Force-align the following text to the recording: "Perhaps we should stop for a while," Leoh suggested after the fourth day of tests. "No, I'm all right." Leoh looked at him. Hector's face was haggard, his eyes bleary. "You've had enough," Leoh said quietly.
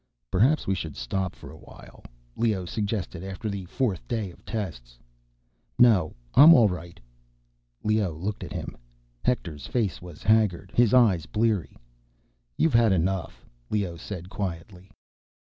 "Perhaps 0.31 0.65
we 0.65 0.73
should 0.73 0.95
stop 0.97 1.35
for 1.35 1.51
a 1.51 1.57
while," 1.59 2.03
Leoh 2.35 2.65
suggested 2.65 3.23
after 3.23 3.47
the 3.49 3.65
fourth 3.65 4.07
day 4.07 4.31
of 4.31 4.43
tests. 4.43 4.97
"No, 5.77 6.15
I'm 6.33 6.55
all 6.55 6.67
right." 6.69 6.99
Leoh 7.83 8.13
looked 8.17 8.43
at 8.43 8.51
him. 8.51 8.75
Hector's 9.23 9.67
face 9.67 10.01
was 10.01 10.23
haggard, 10.23 10.71
his 10.73 10.91
eyes 10.95 11.27
bleary. 11.27 11.77
"You've 12.57 12.73
had 12.73 12.91
enough," 12.91 13.45
Leoh 13.69 13.97
said 13.97 14.27
quietly. 14.27 14.89